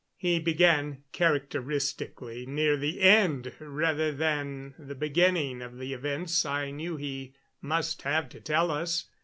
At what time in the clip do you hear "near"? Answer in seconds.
2.47-2.75